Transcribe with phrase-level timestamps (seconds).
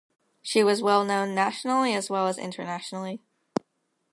[0.41, 3.21] She was well known nationally as well as internationally.